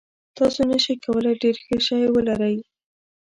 تاسو 0.37 0.59
نشئ 0.69 0.95
کولی 1.03 1.33
ډیر 1.41 1.55
ښه 1.65 1.77
شی 1.85 2.01
ولرئ. 2.13 2.57